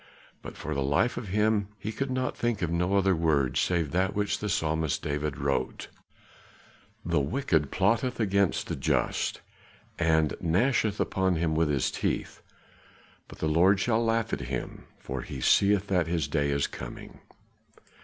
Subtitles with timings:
[0.41, 4.15] But for the life of him he could think of no other word save that
[4.15, 5.89] which the psalmist David wrote,
[7.05, 9.41] "The wicked plotteth against the just
[9.99, 12.41] And gnasheth upon him with his teeth,
[13.27, 17.19] But the Lord shall laugh at him, For he seeth that his day is coming."